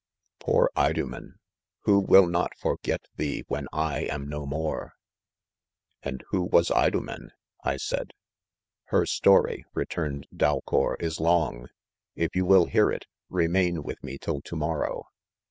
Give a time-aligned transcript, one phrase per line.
[0.39, 1.35] Poor Idomen!'
[1.81, 4.93] who will not forget thee when I am no more
[6.03, 7.31] V 9" And who was% Idomen 1"
[7.65, 8.09] I said."
[8.85, 14.03] Her story," returned Dal cour," is long |— If you will hear it, remain with
[14.03, 15.03] me till to morrow."